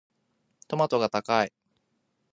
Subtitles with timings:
[0.67, 1.53] トマトが高い。